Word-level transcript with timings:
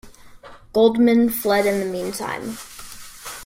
Goldman 0.73 1.29
fled 1.29 1.67
in 1.67 1.77
the 1.79 1.85
meantime. 1.85 2.57